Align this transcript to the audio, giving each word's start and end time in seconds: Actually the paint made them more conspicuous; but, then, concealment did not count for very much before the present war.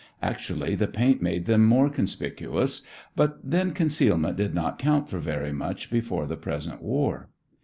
Actually 0.23 0.73
the 0.73 0.87
paint 0.87 1.21
made 1.21 1.45
them 1.45 1.63
more 1.63 1.87
conspicuous; 1.87 2.81
but, 3.15 3.37
then, 3.43 3.71
concealment 3.71 4.35
did 4.35 4.51
not 4.55 4.79
count 4.79 5.07
for 5.07 5.19
very 5.19 5.53
much 5.53 5.91
before 5.91 6.25
the 6.25 6.35
present 6.35 6.81
war. 6.81 7.29